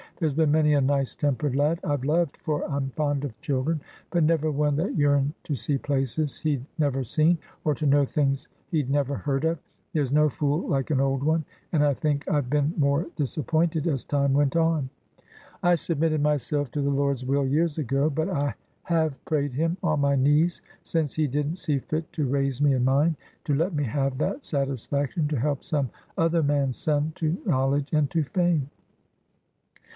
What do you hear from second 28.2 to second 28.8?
fame.